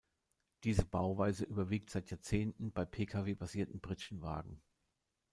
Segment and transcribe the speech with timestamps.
[0.63, 4.59] Diese Bauweise überwiegt seit Jahrzehnten bei Pkw-basierten Pritschenwagen.